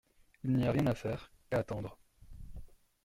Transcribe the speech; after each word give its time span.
Il 0.43 0.53
n’y 0.53 0.65
a 0.65 0.71
rien 0.71 0.87
à 0.87 0.95
faire, 0.95 1.31
qu’à 1.51 1.59
attendre. 1.59 1.99